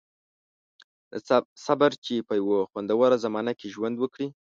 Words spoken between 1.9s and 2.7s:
چې په یوه